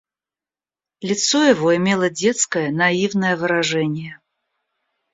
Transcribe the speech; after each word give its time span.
Лицо 1.01 1.43
его 1.43 1.75
имело 1.75 2.09
детское, 2.09 2.71
наивное 2.71 3.37
выражение. 3.37 4.19